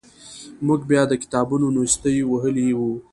[0.67, 2.91] موږ بیا د کتابونو نیستۍ وهلي وو.